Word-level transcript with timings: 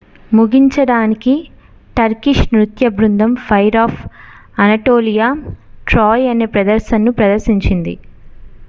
"ముగించడానికి 0.31 1.33
టర్కిష్ 1.97 2.41
నృత్య 2.53 2.87
బృందం 2.89 3.35
ఫైర్ 3.45 3.77
ఆఫ్ 3.77 3.99
అనటోలియా 4.57 5.29
"ట్రాయ్" 5.87 6.25
అనే 6.27 6.47
ప్రదర్శనను 6.55 7.13
ప్రదర్శించింది. 7.13 7.95